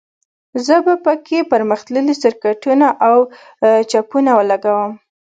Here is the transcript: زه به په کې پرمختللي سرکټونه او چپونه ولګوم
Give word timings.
زه 0.65 0.75
به 0.85 0.93
په 1.05 1.13
کې 1.25 1.39
پرمختللي 1.51 2.15
سرکټونه 2.21 2.87
او 3.09 3.17
چپونه 3.91 4.31
ولګوم 4.35 4.91